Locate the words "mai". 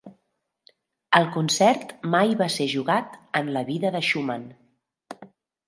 2.15-2.33